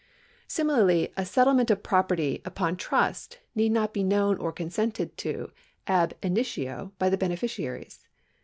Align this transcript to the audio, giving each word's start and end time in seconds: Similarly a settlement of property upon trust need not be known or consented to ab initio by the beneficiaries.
Similarly 0.47 1.13
a 1.15 1.23
settlement 1.27 1.69
of 1.69 1.83
property 1.83 2.41
upon 2.43 2.75
trust 2.75 3.37
need 3.53 3.71
not 3.71 3.93
be 3.93 4.01
known 4.01 4.35
or 4.39 4.51
consented 4.51 5.15
to 5.17 5.51
ab 5.85 6.15
initio 6.23 6.91
by 6.97 7.07
the 7.07 7.17
beneficiaries. 7.19 8.03